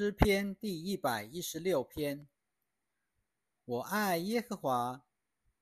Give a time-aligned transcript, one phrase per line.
[0.00, 2.28] 诗篇第一百一十六篇。
[3.64, 5.04] 我爱耶和华，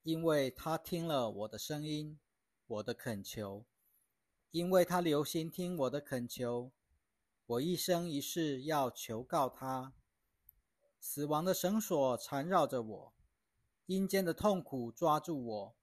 [0.03, 2.19] 因为他听了我的声音，
[2.67, 3.65] 我的恳求，
[4.51, 6.71] 因为他留心听我的恳求。
[7.47, 9.95] 我一生一世要求告他。
[10.99, 13.13] 死亡的绳索缠绕着我，
[13.87, 15.75] 阴间的痛苦抓住我，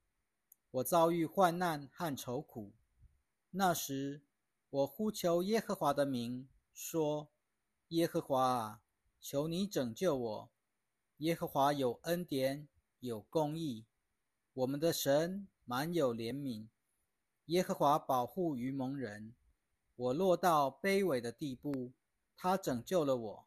[0.70, 2.72] 我遭遇患难和愁苦。
[3.50, 4.22] 那时，
[4.70, 7.33] 我呼求耶和华的名，说。
[7.94, 8.80] 耶和华啊，
[9.20, 10.50] 求你拯救我！
[11.18, 12.66] 耶和华有恩典，
[12.98, 13.86] 有公义，
[14.52, 16.66] 我们的神满有怜悯。
[17.44, 19.36] 耶和华保护愚蒙人，
[19.94, 21.92] 我落到卑微的地步，
[22.36, 23.46] 他拯救了我。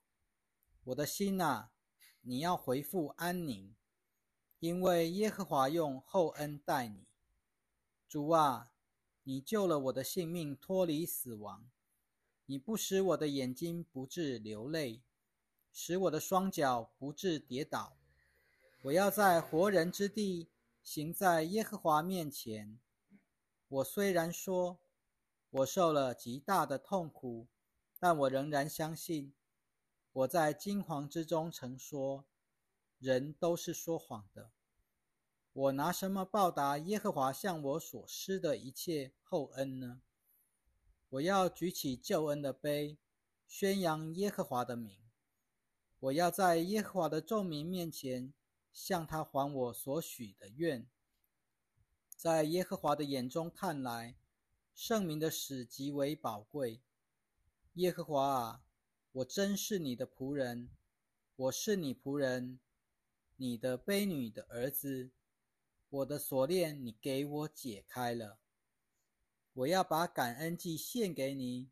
[0.85, 1.71] 我的心啊，
[2.21, 3.75] 你要回复安宁，
[4.59, 7.05] 因为耶和华用厚恩待你。
[8.07, 8.71] 主啊，
[9.23, 11.69] 你救了我的性命，脱离死亡。
[12.49, 15.01] 你不使我的眼睛不致流泪，
[15.73, 17.97] 使我的双脚不致跌倒。
[18.83, 20.47] 我要在活人之地
[20.81, 22.79] 行在耶和华面前。
[23.67, 24.79] 我虽然说，
[25.49, 27.47] 我受了极大的痛苦，
[27.99, 29.33] 但我仍然相信。
[30.13, 32.23] 我在惊惶之中曾说，
[32.97, 34.51] 人都是说谎的。
[35.51, 40.01] 我拿什么报答耶和华向我所施的一切厚恩呢？
[41.09, 42.97] 我要举起救恩的杯，
[43.47, 44.99] 宣扬耶和华的名。
[45.99, 48.33] 我要在耶和华的众民面前
[48.73, 50.85] 向他还我所许的愿。
[52.15, 54.15] 在耶和华的眼中看来，
[54.75, 56.81] 圣明的使极为宝贵。
[57.75, 58.61] 耶和华啊，
[59.13, 60.69] 我真是你的仆人，
[61.35, 62.59] 我是你仆人，
[63.37, 65.11] 你的卑女的儿子。
[65.89, 68.39] 我的锁链你给我解开了。
[69.57, 71.71] 我要把感恩祭献给你，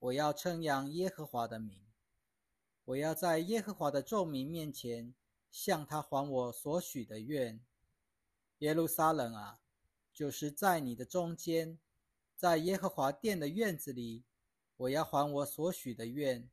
[0.00, 1.86] 我要称扬耶和华的名，
[2.86, 5.14] 我要在耶和华的众民面前
[5.48, 7.64] 向他还我所许的愿。
[8.58, 9.60] 耶路撒冷啊，
[10.12, 11.78] 就是在你的中间，
[12.34, 14.24] 在耶和华殿的院子里，
[14.76, 16.50] 我要还我所许的愿。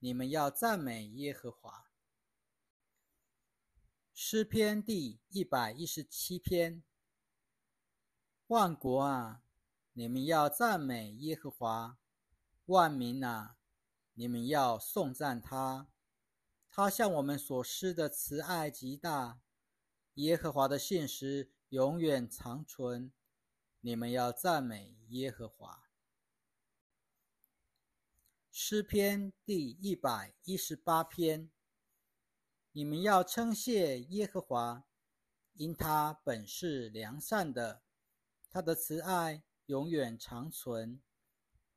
[0.00, 1.90] 你们要赞美耶和华。
[4.12, 6.82] 诗篇第一百一十七篇，
[8.48, 9.42] 万国啊！
[9.94, 11.98] 你们要赞美耶和华，
[12.64, 13.56] 万民啊！
[14.14, 15.88] 你们要颂赞他，
[16.70, 19.40] 他向我们所施的慈爱极大。
[20.14, 23.12] 耶和华的信实永远长存。
[23.80, 25.84] 你们要赞美耶和华。
[28.50, 31.50] 诗篇第一百一十八篇。
[32.72, 34.84] 你们要称谢耶和华，
[35.52, 37.82] 因他本是良善的，
[38.48, 39.42] 他的慈爱。
[39.66, 41.00] 永远长存。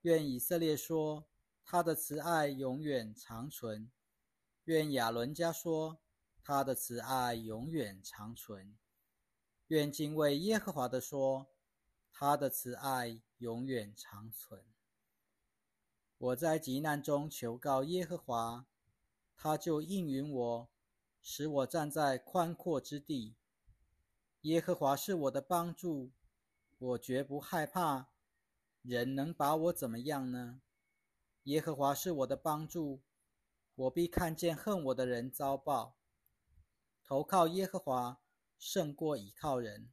[0.01, 1.25] 愿以色列说，
[1.63, 3.91] 他的慈爱永远长存。
[4.65, 5.99] 愿亚伦家说，
[6.43, 8.75] 他的慈爱永远长存。
[9.67, 11.47] 愿敬畏耶和华的说，
[12.11, 14.63] 他的慈爱永远长存。
[16.17, 18.65] 我在急难中求告耶和华，
[19.35, 20.69] 他就应允我，
[21.21, 23.35] 使我站在宽阔之地。
[24.41, 26.11] 耶和华是我的帮助。
[26.77, 28.09] 我绝不害怕，
[28.81, 30.61] 人能把我怎么样呢？
[31.43, 33.01] 耶和华是我的帮助，
[33.75, 35.95] 我必看见恨我的人遭报。
[37.03, 38.19] 投靠耶和华
[38.57, 39.89] 胜过倚靠人，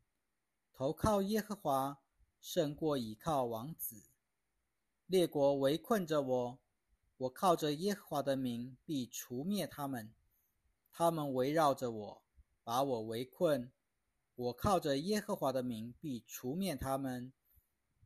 [0.72, 2.02] 投靠耶和华
[2.40, 4.02] 胜过倚靠王子。
[5.06, 6.58] 列国围困着我，
[7.18, 10.12] 我靠着耶和华的名必除灭他们。
[10.90, 12.22] 他们围绕着我，
[12.64, 13.70] 把我围困。
[14.42, 17.32] 我靠着耶和华的名必除灭他们，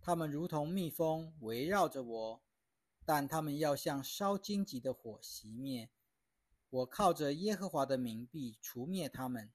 [0.03, 2.43] 他们如同蜜蜂围绕着我，
[3.07, 5.89] 但他们要像烧荆棘的火熄灭。
[6.69, 9.51] 我靠着耶和华的名必除灭他们，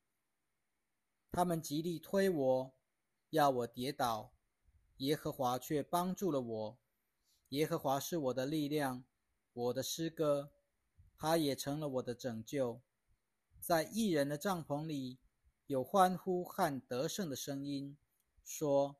[1.31, 2.73] 他们极力推我，
[3.29, 4.33] 要我跌倒，
[4.97, 6.79] 耶和华却帮助了我。
[7.49, 9.03] 耶和华是我的力量，
[9.53, 10.51] 我的诗歌，
[11.15, 12.81] 他也成了我的拯救，
[13.59, 15.19] 在异人的帐篷里。
[15.71, 17.95] 有欢呼和得胜的声音，
[18.43, 18.97] 说：“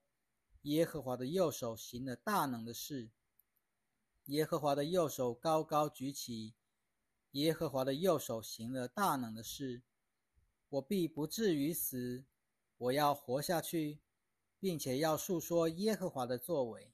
[0.63, 3.11] 耶和华的右手行了大能的事。
[4.27, 6.53] 耶和华的右手高高举起，
[7.31, 9.81] 耶和华的右手行了大能的事。
[10.69, 12.23] 我必不至于死，
[12.77, 13.99] 我要活下去，
[14.57, 16.93] 并且要述说耶和华的作为。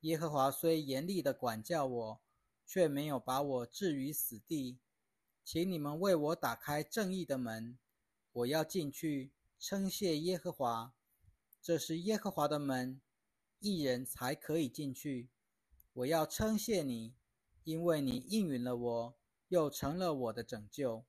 [0.00, 2.20] 耶和华虽严厉的管教我，
[2.66, 4.78] 却没有把我置于死地。
[5.42, 7.78] 请你们为我打开正义的门。”
[8.34, 10.92] 我要进去称谢耶和华，
[11.62, 13.00] 这是耶和华的门，
[13.60, 15.30] 一人才可以进去。
[15.92, 17.14] 我要称谢你，
[17.62, 19.14] 因为你应允了我，
[19.46, 21.04] 又成了我的拯救。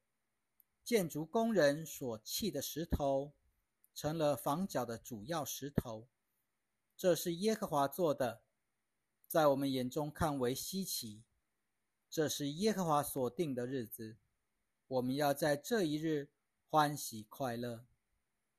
[0.84, 3.34] 建筑工人所砌的石头，
[3.96, 6.08] 成了房角的主要石头。
[6.96, 8.44] 这是耶和华做的，
[9.28, 11.24] 在我们眼中看为稀奇。
[12.08, 14.18] 这是耶和华所定的日子，
[14.88, 16.30] 我们要在这一日
[16.76, 17.86] 欢喜快乐。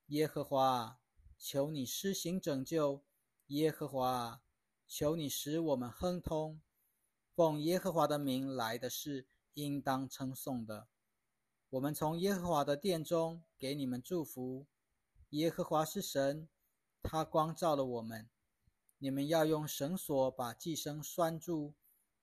[0.06, 0.98] 耶和华，
[1.36, 3.02] 求你施行拯救；
[3.48, 4.40] 耶和华，
[4.88, 6.62] 求你使我们亨通。
[7.34, 10.88] 奉耶和华的名来的是应当称颂的。
[11.68, 14.66] 我们从耶和华的殿中给你们祝福。
[15.28, 16.48] 耶和华是神，
[17.02, 18.30] 他光照了我们。
[18.96, 21.74] 你们要用绳索把寄生拴住，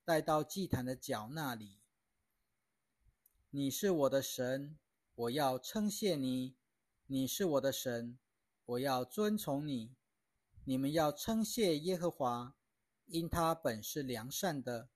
[0.04, 1.78] 带到祭坛的脚那里。
[3.52, 4.80] 你是我的神，
[5.16, 6.56] 我要称谢你；
[7.06, 8.18] 你是我的神，
[8.66, 9.96] 我要尊崇你。
[10.64, 12.56] 你们要称谢耶和华，
[13.06, 14.90] 因他本是良善的，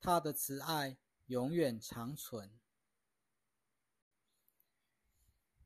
[0.00, 0.96] 他的慈爱
[1.26, 2.50] 永远长存。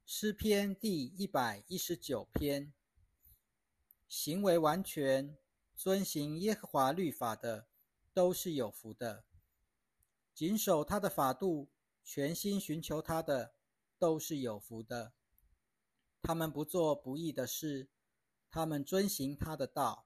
[0.05, 2.73] 诗篇第一百一十九篇：
[4.09, 5.39] 行为完全、
[5.77, 7.69] 遵行耶和华律法的，
[8.13, 9.25] 都是有福的；
[10.35, 11.71] 谨守他的法度、
[12.03, 13.55] 全心寻求他的，
[14.05, 15.15] 都是有福的。
[16.21, 17.89] 他们不做不义的事，
[18.51, 20.05] 他们遵行他的道。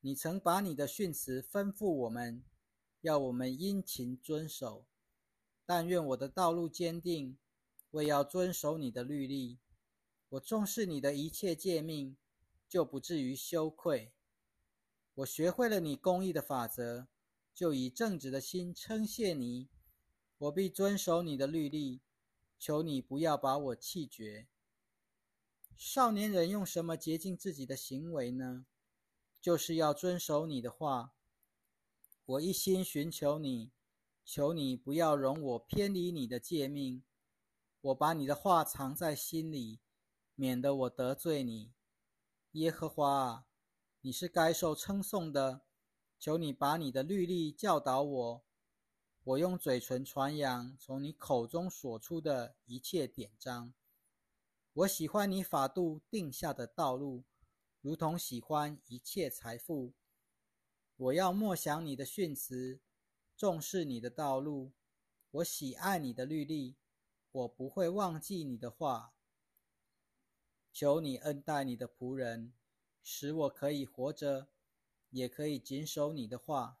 [0.00, 2.42] 你曾把你的训词吩咐我们，
[3.02, 4.84] 要我们殷勤遵守。
[5.64, 7.38] 但愿我的道路坚定。
[7.92, 9.60] 为要遵守你的律例，
[10.30, 12.16] 我重视你的一切诫命，
[12.68, 14.12] 就不至于羞愧。
[15.14, 17.06] 我学会了你公义的法则，
[17.54, 19.68] 就以正直的心称谢你。
[20.36, 22.02] 我必遵守你的律例，
[22.58, 24.48] 求你不要把我弃绝。
[25.76, 28.66] 少年人用什么洁净自己的行为呢？
[29.40, 31.14] 就是要遵守你的话。
[32.26, 33.70] 我一心寻求你，
[34.24, 37.04] 求你不要容我偏离你的诫命。
[37.80, 39.78] 我把你的话藏在心里，
[40.34, 41.72] 免得我得罪你。
[42.52, 43.46] 耶和华，
[44.00, 45.62] 你是该受称颂的。
[46.18, 48.44] 求你把你的律例教导我，
[49.28, 53.74] 我用嘴唇传扬从你口中所出的一切典章。
[54.72, 57.24] 我喜欢你法度定下的道路，
[57.82, 59.92] 如同喜欢一切财富。
[60.96, 62.80] 我要默想你的训词，
[63.36, 64.72] 重视你的道路。
[65.30, 66.76] 我喜爱你的律例。
[67.30, 69.12] 我不会忘记你的话。
[70.72, 72.54] 求你恩待你的仆人，
[73.02, 74.48] 使我可以活着，
[75.10, 76.78] 也可以谨守你的话。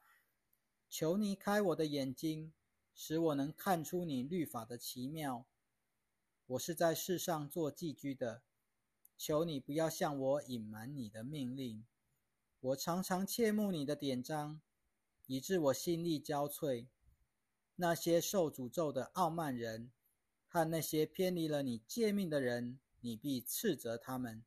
[0.88, 2.52] 求你开我的眼睛，
[2.94, 5.46] 使我能看出你律法的奇妙。
[6.46, 8.42] 我是在世上做寄居的，
[9.16, 11.84] 求你不要向我隐瞒你的命令。
[12.60, 14.60] 我常常切慕你的典章，
[15.26, 16.86] 以致我心力交瘁。
[17.76, 19.90] 那些受诅咒的傲慢人。
[20.50, 24.42] 和那些偏离了你诫命的人，你必斥责他们。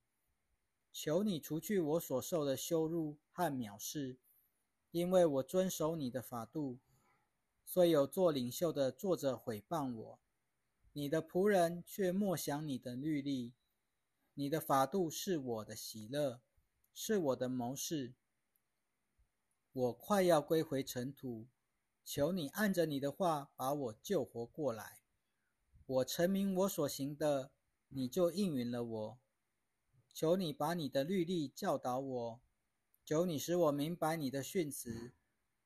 [0.91, 4.17] 求你除去我所受的羞辱和藐视，
[4.91, 6.79] 因为我遵守你的法度。
[7.65, 10.19] 虽有做领袖的作者毁谤我，
[10.91, 13.53] 你的仆人却默想你的律例。
[14.33, 16.41] 你的法度是我的喜乐，
[16.93, 18.13] 是我的谋士。
[19.71, 21.47] 我快要归回尘土，
[22.03, 24.99] 求你按着你的话把我救活过来。
[25.85, 27.51] 我成名我所行的，
[27.87, 29.19] 你就应允了我。
[30.13, 32.41] 求你把你的律例教导我，
[33.11, 35.11] 求你使我明白你的训词，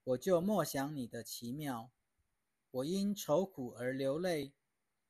[0.04, 1.92] 我就默想你的奇妙。
[2.72, 4.52] 我因愁苦而流泪，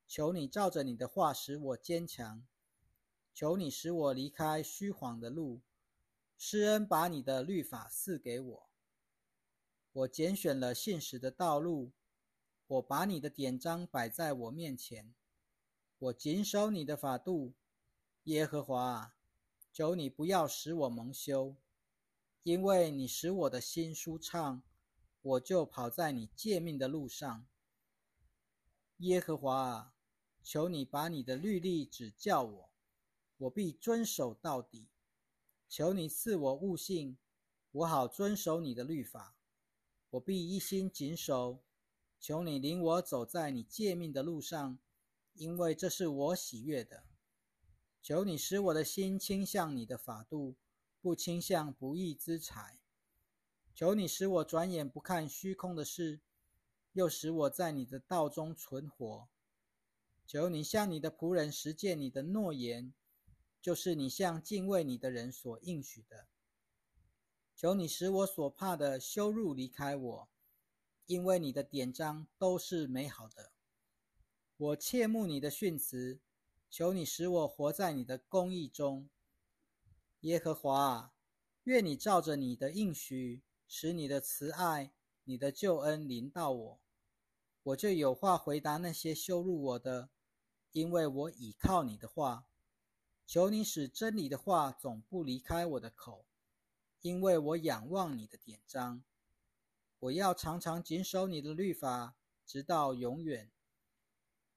[0.05, 2.45] 求你照着你的话使我坚强。
[3.33, 5.61] 求你使我离开虚谎的路，
[6.37, 8.69] 施恩把你的律法赐给我。
[9.93, 11.93] 我拣选了信实的道路。
[12.67, 15.15] 我把你的典章摆在我面前，
[15.99, 17.53] 我谨守你的法度，
[18.23, 19.15] 耶和华，
[19.71, 21.55] 求你不要使我蒙羞，
[22.45, 24.61] 因为你使我的心舒畅，
[25.23, 27.47] 我就跑在你诫命的路上。
[28.97, 29.93] 耶和华啊，
[30.43, 32.69] 求你把你的律例指教我，
[33.37, 34.87] 我必遵守到底。
[35.67, 37.17] 求你赐我悟性，
[37.71, 39.35] 我好遵守你的律法，
[40.11, 41.63] 我必一心谨守。
[42.19, 44.77] 求你领我走在你诫命的路上，
[45.33, 47.05] 因为这是我喜悦的。
[48.03, 50.55] 求你使我的心倾向你的法度，
[51.05, 52.79] 不倾向不义之财。
[53.75, 56.19] 求你使我转眼不看虚空的事，
[56.93, 59.29] 又使我在你的道中存活。
[60.25, 62.91] 求你向你的仆人实践你的诺言，
[63.61, 66.25] 就是你向敬畏你的人所应许的。
[67.55, 70.29] 求你使我所怕的羞辱离开我。
[71.05, 73.51] 因为你的典章都是美好的。
[74.57, 76.19] 我切慕你的训词，
[76.67, 79.07] 求你使我活在你的公义中。
[80.25, 81.13] 耶和华，
[81.65, 84.91] 愿你照着你的应许，使你的慈爱、
[85.23, 86.81] 你的救恩临到我，
[87.61, 90.09] 我就有话回答那些羞辱我的，
[90.71, 92.47] 因为我倚靠你的话。
[93.27, 96.25] 求你使真理的话总不离开我的口，
[97.01, 99.03] 因为我仰望你的典章。
[99.99, 102.15] 我要常常谨守你的律法，
[102.47, 103.51] 直到永远。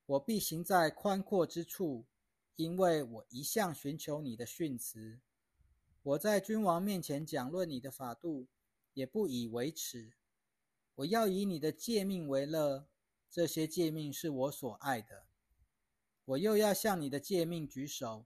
[0.06, 2.06] 我必行在宽阔之处，
[2.56, 5.20] 因为我一向寻求你的训词。
[6.08, 8.46] 我在君王面前讲论你的法度，
[8.94, 10.14] 也不以为耻。
[10.94, 12.88] 我要以你的诫命为乐，
[13.28, 15.26] 这些诫命是我所爱的。
[16.24, 18.24] 我又要向你的诫命举手。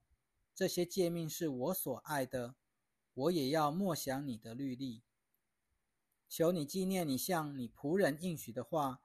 [0.55, 2.55] 这些诫命是我所爱的，
[3.15, 5.03] 我也要默想你的律例。
[6.29, 9.03] 求你纪念你向你仆人应许的话，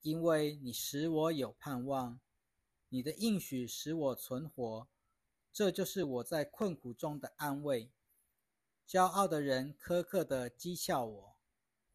[0.00, 2.18] 因为你使我有盼望，
[2.88, 4.88] 你的应许使我存活，
[5.52, 7.92] 这就是我在困苦中的安慰。
[8.88, 11.36] 骄傲的人苛刻的讥笑我，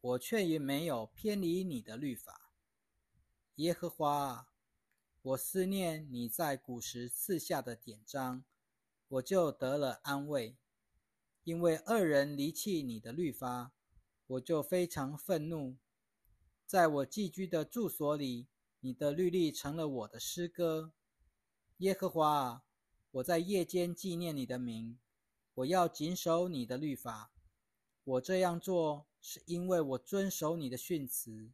[0.00, 2.52] 我却也没有偏离你的律法。
[3.56, 4.48] 耶和华啊，
[5.22, 8.44] 我思念你在古时赐下的典章。
[9.08, 10.56] 我就得了安慰，
[11.42, 13.72] 因为二人离弃你的律法，
[14.28, 15.76] 我就非常愤怒。
[16.64, 18.46] 在我寄居的住所里，
[18.78, 20.92] 你的律例成了我的诗歌。
[21.78, 22.62] 耶和华啊，
[23.10, 24.98] 我在夜间纪念你的名，
[25.54, 27.32] 我要谨守你的律法。
[28.02, 31.50] 我这样做是因为我遵守你的训词。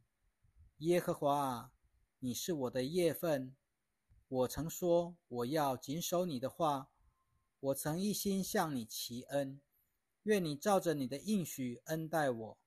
[0.77, 1.71] 耶和华啊，
[2.19, 3.55] 你是我的业份。
[4.27, 6.89] 我曾说我要谨守你的话。
[7.59, 9.61] 我曾一心向你祈恩，
[10.23, 12.57] 愿你照着你的应许恩待我。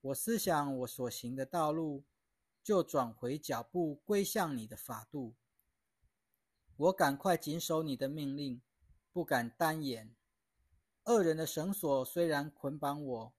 [0.00, 2.04] 我思想我所行的道路，
[2.62, 5.34] 就转回脚步归向你的法度。
[6.76, 8.62] 我赶快谨守你的命令，
[9.12, 10.14] 不敢单言。
[11.04, 13.34] 恶人的绳索虽然捆绑我，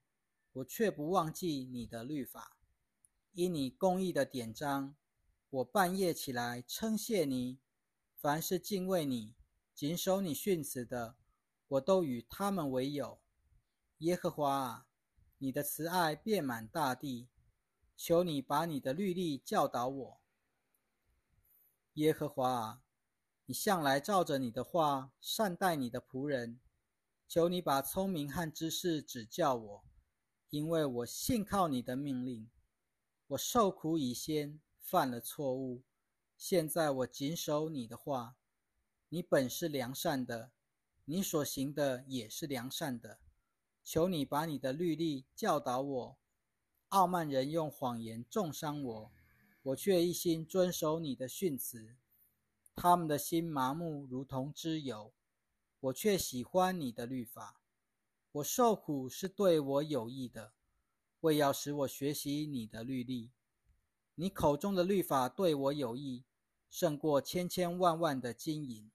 [0.52, 2.58] 我却不忘记你的律法。
[3.32, 4.96] 因你公义的典章，
[5.50, 7.60] 我半夜起来称谢你。
[8.16, 9.34] 凡是敬畏你。
[9.74, 11.16] 谨守你训词的，
[11.68, 13.20] 我都与他们为友。
[14.00, 14.86] 耶和华啊，
[15.38, 17.28] 你的慈爱遍满大地，
[17.96, 20.22] 求你把你的律例教导我。
[21.94, 22.84] 耶和华啊，
[23.46, 26.60] 你向来照着你的话善待你的仆人，
[27.34, 29.84] 求你把聪明和知识指教我，
[30.52, 32.48] 因为我信靠你的命令。
[33.30, 35.82] 我受苦以先，犯了错误，
[36.38, 38.36] 现在我谨守你的话。
[39.10, 40.52] 你本是良善的，
[41.06, 43.18] 你所行的也是良善的。
[43.84, 46.18] 求你把你的律例教导我。
[46.90, 49.12] 傲慢人用谎言重伤我，
[49.64, 51.96] 我却一心遵守你的训词。
[52.76, 55.12] 他们的心麻木，如同脂油，
[55.84, 57.60] 我却喜欢你的律法。
[58.32, 60.54] 我受苦是对我有益的，
[61.20, 63.32] 为要使我学习你的律例。
[64.16, 66.24] 你口中的律法对我有益，
[66.70, 68.90] 胜过千千万万的金银。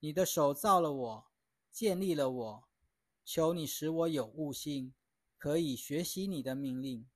[0.00, 1.26] 你的手造了我，
[1.70, 2.68] 建立了我，
[3.24, 4.94] 求你使我有悟性，
[5.36, 7.06] 可以学习你的命令。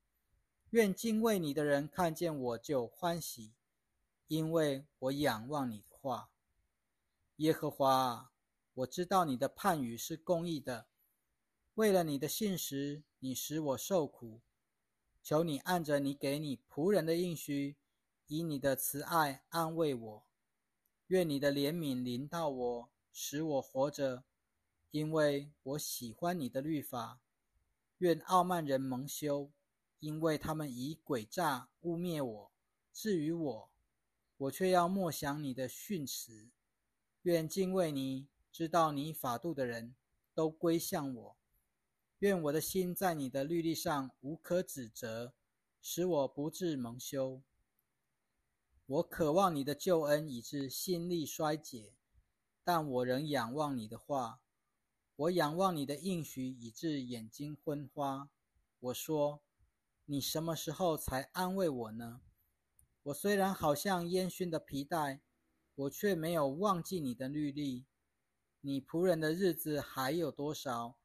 [0.70, 3.54] 愿敬畏你的人看见我就欢喜，
[4.26, 6.30] 因为我仰望你的话。
[7.36, 8.31] 耶和华，
[8.74, 10.86] 我知道你的判语是公义的。
[11.74, 14.40] 为了你的信实，你使我受苦。
[15.22, 17.76] 求你按着你给你仆人的应许，
[18.26, 20.26] 以你的慈爱安慰我。
[21.08, 24.24] 愿你的怜悯临到我，使我活着，
[24.90, 27.20] 因为我喜欢你的律法。
[27.98, 29.52] 愿傲慢人蒙羞，
[30.00, 32.52] 因为他们以诡诈污蔑我。
[32.92, 33.70] 至于我，
[34.38, 36.50] 我却要默想你的训词。
[37.22, 39.94] 愿敬畏你、知道你法度的人
[40.34, 41.36] 都归向我。
[42.18, 45.32] 愿我的心在你的律例上无可指责，
[45.80, 47.42] 使我不致蒙羞。
[48.86, 51.94] 我渴望你的救恩，以致心力衰竭，
[52.62, 54.40] 但我仍仰望你的话。
[55.16, 58.28] 我仰望你的应许，以致眼睛昏花。
[58.80, 59.40] 我说：
[60.04, 62.20] 你什么时候才安慰我呢？
[63.04, 65.20] 我虽然好像烟熏的皮带，
[65.74, 67.84] 我却没有忘记你的律例。
[68.64, 70.96] 你仆人的日子还有多少？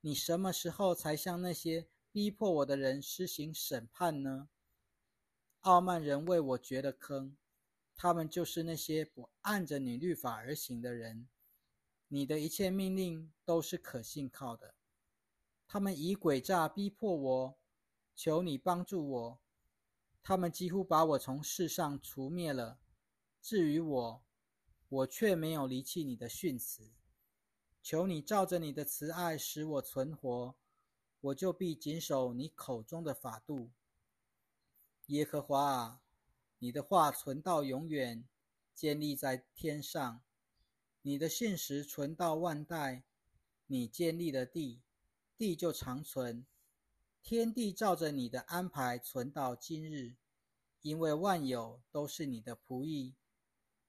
[0.00, 4.48] 你什么时候才向那些逼迫我的人施行审判呢？
[5.60, 7.36] 傲慢人为我掘的坑，
[7.94, 11.28] 他们就是那些不按着你律法而行的人。
[12.08, 14.74] 你的一切命令都是可信靠的。
[15.68, 17.58] 他们以诡诈逼迫我，
[18.16, 19.40] 求你帮助我，
[20.20, 22.80] 他们几乎把我从世上除灭了。
[23.40, 24.24] 至于我，
[24.88, 26.90] 我却没有离弃你的训词。
[27.82, 30.54] 求你照着你的慈爱使我存活，
[31.20, 33.70] 我就必谨守你口中的法度。
[35.06, 36.02] 耶和华啊，
[36.58, 38.28] 你的话存到永远，
[38.74, 40.20] 建立在天上。
[41.02, 43.04] 你的信实存到万代，
[43.66, 44.82] 你建立的地，
[45.36, 46.44] 地就长存。
[47.22, 50.16] 天地照着你的安排存到今日，
[50.82, 53.14] 因为万有都是你的仆役。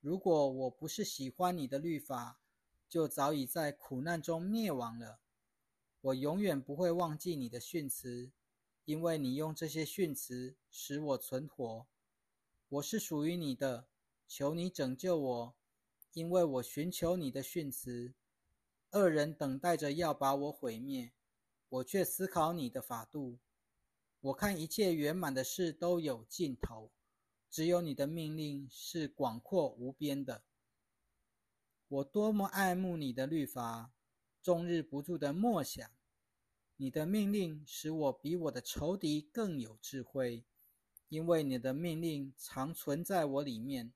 [0.01, 2.39] 如果我不是喜欢你的律法，
[2.88, 5.20] 就早已在苦难中灭亡了。
[6.01, 8.32] 我永远不会忘记你的训词，
[8.86, 11.86] 因为你用这些训词使我存活。
[12.70, 13.88] 我是属于你的，
[14.25, 15.56] 求你拯救我，
[16.13, 18.13] 因为我寻求你的训词。
[18.91, 21.12] 恶人等待着要把我毁灭，
[21.68, 23.38] 我却思考你的法度。
[24.22, 26.89] 我看一切圆满的事都有尽头。
[27.50, 30.44] 只有你的命令是广阔无边的。
[31.88, 33.91] 我多么爱慕你的律法，
[34.41, 35.89] 终日不住的默想。
[36.77, 40.46] 你的命令使我比我的仇敌更有智慧，
[41.10, 43.91] 因为你的命令常存在我里面。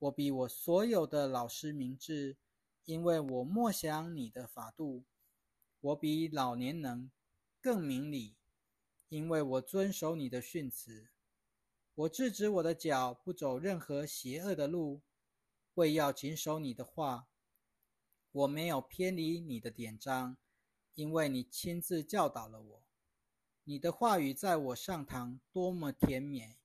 [0.00, 2.36] 我比我所有的老师明智，
[2.84, 5.04] 因为我默想你的法度。
[5.80, 7.10] 我比老年能
[7.60, 8.34] 更明理，
[9.08, 11.08] 因为我遵守你的训词。
[11.94, 15.02] 我制止我的脚不走任何邪恶的路，
[15.74, 17.28] 为要谨守你的话。
[18.32, 20.38] 我没有偏离你的典章，
[20.94, 22.82] 因为你亲自教导了我。
[23.64, 26.56] 你的话语在我上堂多么甜美，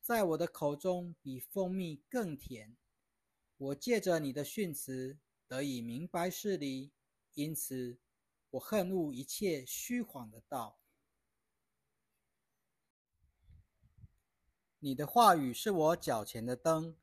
[0.00, 2.76] 在我的口中比蜂蜜更甜。
[3.56, 6.92] 我借着你的训词得以明白事理，
[7.34, 7.98] 因此
[8.50, 10.79] 我恨恶一切虚谎的道。
[14.82, 16.96] 你的话语是我脚前的灯，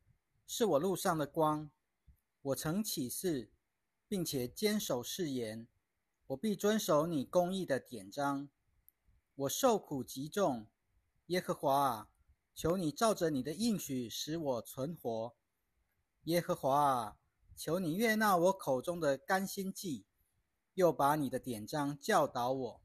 [0.48, 1.70] 是我路上的光。
[2.42, 3.52] 我曾起誓，
[4.08, 5.68] 并且坚守誓言，
[6.26, 8.50] 我必遵守你公义的典章。
[9.36, 10.66] 我受苦极重，
[11.28, 12.10] 耶和华啊，
[12.56, 15.36] 求你照着你的应许使我存活。
[16.24, 17.18] 耶和华啊，
[17.56, 20.08] 求你悦纳我口中的甘心祭，
[20.74, 22.82] 又把你的典章教导我。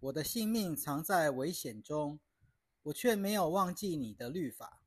[0.00, 2.20] 我的性命藏在危险中。
[2.84, 4.82] 我却没有忘记你的律法。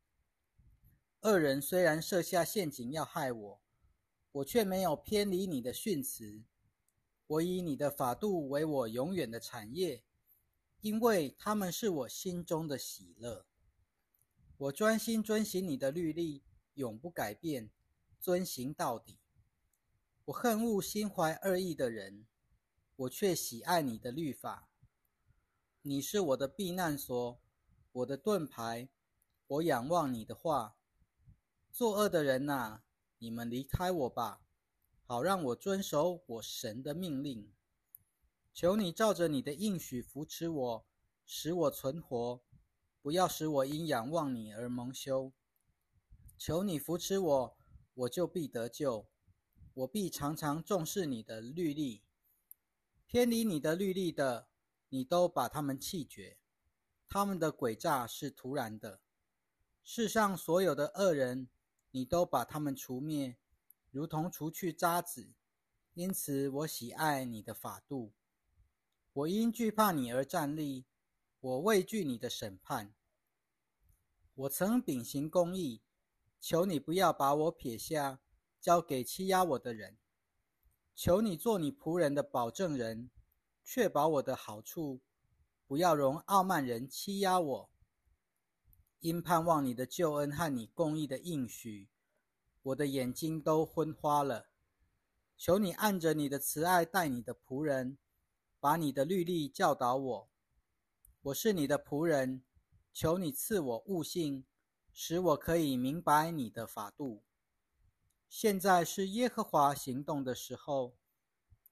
[1.22, 3.62] 恶人虽然设下陷阱要害我，
[4.34, 6.44] 我却没有偏离你的训词。
[7.28, 10.04] 我以你的法度为我永远的产业，
[10.82, 13.46] 因为他们是我心中的喜乐。
[14.58, 16.44] 我专心遵行你的律例，
[16.76, 17.72] 永不改变，
[18.20, 19.18] 遵行到底。
[20.26, 22.28] 我恨恶心怀恶意的人，
[22.96, 24.70] 我却喜爱你的律法。
[25.82, 27.40] 你是我的避难所。
[27.96, 28.90] 我的盾牌，
[29.48, 30.76] 我仰望你的话。
[31.72, 32.82] 作恶的人呐，
[33.20, 34.42] 你们离开我吧，
[35.06, 37.54] 好让我遵守我神的命令。
[38.54, 40.86] 求你照着你的应许扶持我，
[41.26, 42.42] 使我存活，
[43.02, 45.32] 不要使我因仰望你而蒙羞。
[46.38, 47.58] 求你扶持我，
[47.94, 49.08] 我就必得救。
[49.74, 52.04] 我必常常重视你的律例。
[53.08, 54.50] 偏离你的律例的，
[54.90, 56.38] 你都把他们弃绝。
[57.16, 59.00] 他们的诡诈是突然的，
[59.86, 61.48] 世上所有的恶人，
[61.92, 63.38] 你都把他们除灭，
[63.90, 65.32] 如同除去渣子。
[65.94, 68.12] 因此，我喜爱你的法度。
[69.14, 70.88] 我因惧怕你而站立，
[71.40, 72.94] 我畏惧你的审判。
[74.34, 75.82] 我曾秉行公义，
[76.42, 78.20] 求你不要把我撇下，
[78.60, 79.98] 交给欺压我的人。
[80.94, 83.10] 求你做你仆人的保证人，
[83.64, 85.00] 确保我的好处。
[85.68, 87.70] 不要容傲慢人欺压我，
[89.00, 91.90] 因盼望你的救恩和你公义的应许，
[92.62, 94.50] 我的眼睛都昏花了。
[95.36, 97.98] 求你按着你的慈爱待你的仆人，
[98.60, 100.30] 把你的律例教导我。
[101.24, 102.44] 我是你的仆人，
[102.94, 104.46] 求你赐我悟性，
[104.94, 107.24] 使我可以明白你的法度。
[108.30, 110.96] 现在是耶和华行动的时候，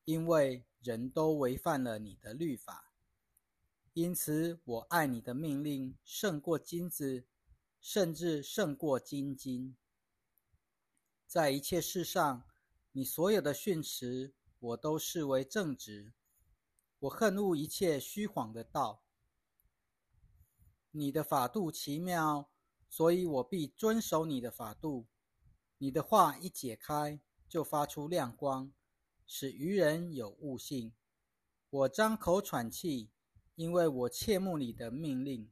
[0.05, 2.92] 因为人都违反了你的律法。
[3.93, 7.27] 因此，我爱你的命令胜过金子，
[7.79, 9.77] 甚至胜过金金。
[11.27, 12.43] 在一切事上，
[12.93, 16.11] 你所有的训词，我都视为正直。
[17.01, 19.03] 我恨恶一切虚谎的道。
[20.89, 22.49] 你的法度奇妙，
[22.89, 25.05] 所以我必遵守你的法度。
[25.77, 28.73] 你的话一解开，就发出亮光，
[29.27, 30.93] 使愚人有悟性。
[31.69, 33.11] 我张口喘气。
[33.55, 35.49] 因为我切慕你的命令，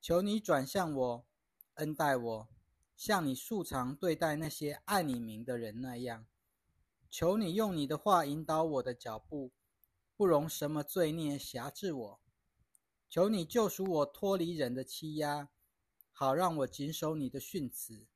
[0.00, 1.26] 求你转向我，
[1.74, 2.48] 恩待我，
[2.96, 6.26] 像你素常对待那些爱你名的人那样。
[7.10, 9.52] 求你用你的话引导我的脚步，
[10.16, 12.20] 不容什么罪孽辖制我。
[13.08, 15.48] 求你救赎我脱离人的欺压，
[16.12, 18.06] 好让我谨守你的训词。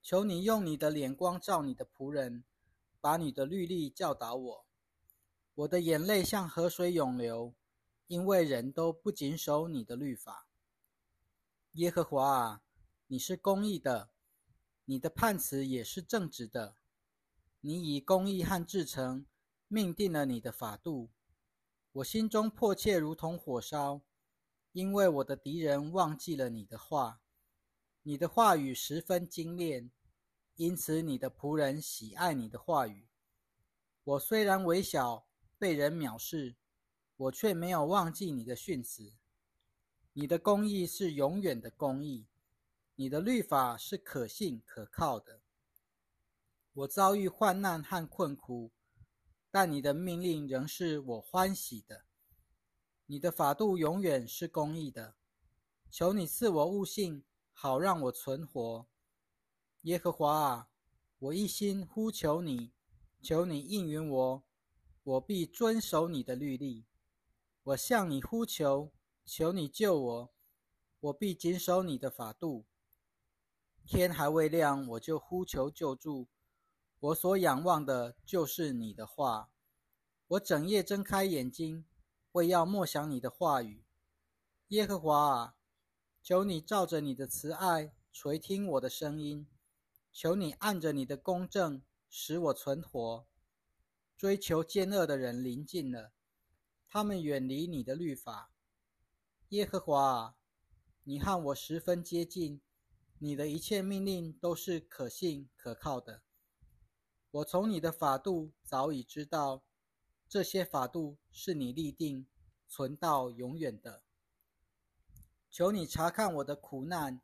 [0.00, 2.44] 求你用你的脸光照你的仆人，
[3.00, 4.66] 把你的律例教导我。
[5.56, 7.54] 我的眼泪像河水涌流，
[8.10, 10.48] 因为人都不谨守你的律法。
[11.74, 12.62] 耶和华啊，
[13.06, 14.10] 你是公义的，
[14.84, 16.74] 你的判词也是正直的。
[17.60, 19.24] 你以公义和至诚
[19.68, 21.10] 命定了你的法度，
[21.92, 24.00] 我心中迫切如同火烧，
[24.72, 27.20] 因为我的敌人忘记了你的话。
[28.02, 29.88] 你的话语十分精炼，
[30.56, 33.06] 因此你的仆人喜爱你的话语。
[34.02, 36.56] 我虽然微小，被人藐视，
[37.20, 39.12] 我却没有忘记你的训词。
[40.14, 42.26] 你的公义是永远的公义，
[42.94, 45.42] 你的律法是可信可靠的。
[46.72, 48.72] 我遭遇患难和困苦，
[49.50, 52.06] 但你的命令仍是我欢喜的。
[53.04, 55.14] 你的法度永远是公义的。
[55.90, 58.86] 求你赐我悟性，好让我存活。
[59.82, 60.70] 耶和华啊，
[61.18, 62.72] 我一心呼求你，
[63.20, 64.42] 求你应允我，
[65.02, 66.86] 我必遵守你的律例。
[67.62, 68.90] 我向你呼求，
[69.24, 70.32] 求你救我，
[71.00, 72.64] 我必谨守你的法度。
[73.84, 76.28] 天还未亮，我就呼求救助。
[76.98, 79.50] 我所仰望的就是你的话，
[80.28, 81.84] 我整夜睁开眼睛，
[82.32, 83.84] 为要默想你的话语。
[84.68, 85.54] 耶和华啊，
[86.22, 89.46] 求你照着你的慈爱垂听我的声音，
[90.12, 93.26] 求你按着你的公正使我存活。
[94.16, 96.12] 追求奸恶的人临近了，
[96.92, 98.50] 他们远离你的律法。
[99.50, 100.34] 耶和华，
[101.04, 102.60] 你和我十分接近，
[103.20, 106.22] 你的一切命令都是可信可靠的。
[107.30, 109.62] 我从你的法度早已知道，
[110.28, 112.26] 这些法度是你立定、
[112.66, 114.02] 存到永远的。
[115.48, 117.20] 求你查看我的苦难，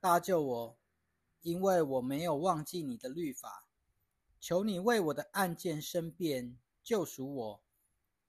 [0.00, 0.78] 搭救我，
[1.42, 3.68] 因为我没有忘记你的律法。
[4.40, 7.65] 求你为我的案件申辩，救赎我，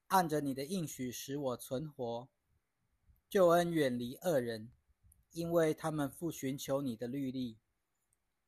[0.07, 2.29] 按着你的应许使我存活。
[3.29, 4.71] 救恩远离恶人，
[5.31, 7.57] 因为他们不寻求你的律例。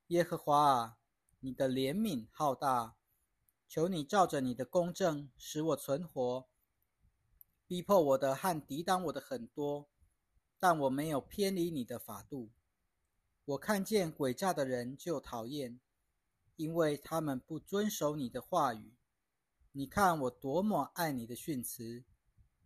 [0.08, 0.98] 耶和华啊！
[1.42, 2.96] 你的怜悯浩大，
[3.68, 6.48] 求你照着你的公正使我存活。
[7.68, 9.88] 逼迫我的和抵挡我的很多，
[10.60, 12.50] 但我没有偏离你的法度。
[13.46, 15.80] 我看见诡诈的人就讨厌，
[16.56, 18.94] 因为他们不遵守你的话语。
[19.80, 22.04] 你看我多么爱你的训词，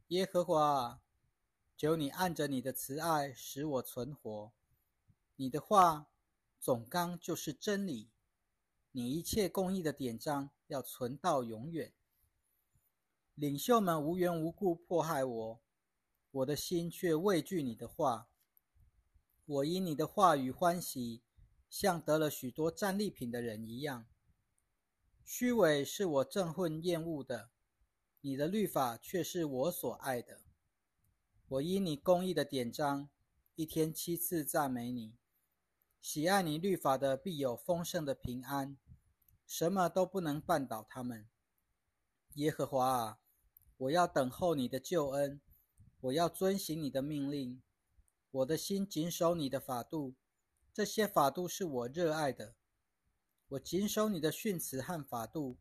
[0.07, 0.99] 耶和华，
[1.77, 4.51] 求你按着你的慈爱使我存活。
[5.35, 6.07] 你的话
[6.59, 8.09] 总纲就是真理。
[8.93, 11.93] 你一切公义的典章要存到永远。
[13.35, 15.61] 领袖们无缘无故迫害我，
[16.31, 18.27] 我的心却畏惧你的话。
[19.45, 21.21] 我因你的话语欢喜，
[21.69, 24.07] 像得了许多战利品的人一样。
[25.25, 27.49] 虚伪是我憎恨厌恶的，
[28.21, 30.41] 你的律法却是我所爱的。
[31.47, 33.09] 我因你公义的典章，
[33.55, 35.15] 一天七次赞美你。
[36.01, 38.77] 喜爱你律法的，必有丰盛的平安。
[39.47, 41.27] 什么都不能绊倒他们。
[42.33, 43.19] 耶和华啊，
[43.77, 45.39] 我要等候你的救恩，
[46.01, 47.61] 我要遵行你的命令。
[48.31, 50.15] 我的心谨守你的法度，
[50.73, 52.55] 这些法度是我热爱的。
[53.53, 55.57] 我谨守你的训词和法度，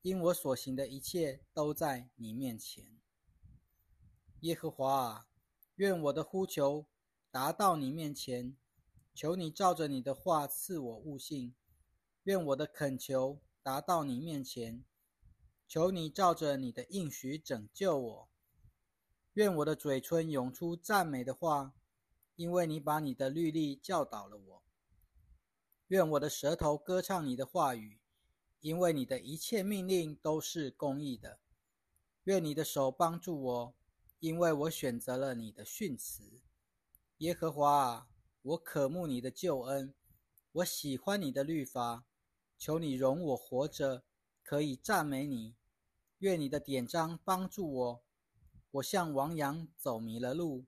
[0.00, 2.86] 因我所行的一切都在你面前。
[4.40, 5.28] 耶和华啊，
[5.74, 6.86] 愿我的呼求
[7.30, 8.56] 达到你面前，
[9.14, 11.54] 求你照着你的话赐我悟性。
[12.22, 14.82] 愿我的恳求达到你面前，
[15.68, 18.28] 求你照着你的应许拯救我。
[19.34, 21.74] 愿我的嘴唇涌出赞美的话，
[22.36, 24.65] 因为你把你的律例教导了我。
[25.88, 28.00] 愿我的舌头歌唱你的话语，
[28.60, 31.38] 因为你的一切命令都是公义的。
[32.24, 33.74] 愿你的手帮助我，
[34.18, 36.42] 因为我选择了你的训词。
[37.18, 38.08] 耶和华啊，
[38.42, 39.94] 我渴慕你的救恩，
[40.52, 42.04] 我喜欢你的律法。
[42.58, 44.02] 求你容我活着，
[44.42, 45.54] 可以赞美你。
[46.18, 48.02] 愿你的典章帮助我。
[48.72, 50.64] 我像亡羊走迷了路，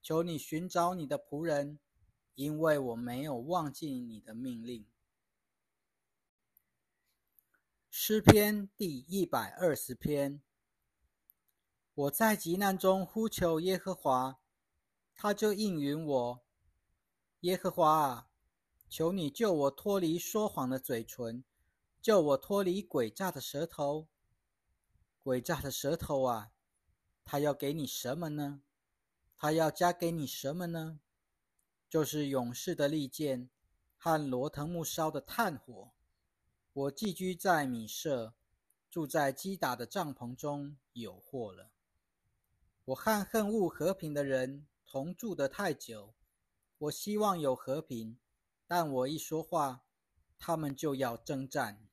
[0.00, 1.78] 求你寻找你的仆人，
[2.34, 4.86] 因为我没有忘记你的命令。
[7.88, 10.42] 诗篇第一百二十篇。
[11.94, 14.40] 我在急难中呼求耶和华，
[15.14, 16.44] 他就应允我
[17.42, 18.28] ：“耶和华啊，
[18.88, 21.44] 求你救我脱离说谎的嘴唇，
[22.02, 24.08] 救我脱离诡诈的舌头。
[25.22, 26.50] 诡诈的舌头啊，
[27.24, 28.62] 他要给你什么呢？
[29.36, 30.98] 他要加给你什么呢？
[31.94, 33.48] 就是勇士的利剑
[33.96, 35.92] 和罗藤木烧的炭火。
[36.72, 38.34] 我寄居在米舍，
[38.90, 41.70] 住在基达的帐篷中，有祸了。
[42.86, 46.14] 我和恨恶和平的人。”同住的太久，
[46.78, 48.18] 我希望有和平，
[48.66, 49.84] 但我一说话，
[50.36, 51.86] 他们就要征战。